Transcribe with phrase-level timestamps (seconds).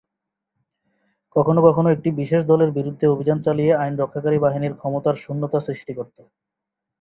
[1.35, 6.17] কখনও কখনও একটি বিশেষ দলের বিরুদ্ধে অভিযান চালিয়ে আইন রক্ষাকারী বাহিনী ক্ষমতার শূন্যতা সৃষ্টি করত।